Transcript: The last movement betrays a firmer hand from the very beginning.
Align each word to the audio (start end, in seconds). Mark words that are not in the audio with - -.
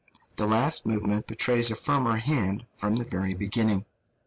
The 0.35 0.47
last 0.47 0.87
movement 0.87 1.27
betrays 1.27 1.69
a 1.69 1.75
firmer 1.75 2.15
hand 2.15 2.65
from 2.73 2.95
the 2.95 3.03
very 3.03 3.35
beginning. 3.35 3.85